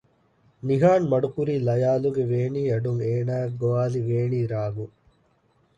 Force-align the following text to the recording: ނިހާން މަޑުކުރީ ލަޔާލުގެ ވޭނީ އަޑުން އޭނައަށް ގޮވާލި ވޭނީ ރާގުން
ނިހާން 0.67 1.05
މަޑުކުރީ 1.11 1.55
ލަޔާލުގެ 1.67 2.23
ވޭނީ 2.31 2.61
އަޑުން 2.71 3.01
އޭނައަށް 3.07 3.55
ގޮވާލި 3.61 3.99
ވޭނީ 4.09 4.39
ރާގުން 4.53 4.95